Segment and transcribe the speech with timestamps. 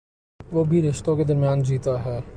[0.51, 2.21] وہ بھی رشتوں کے درمیان جیتا ہے۔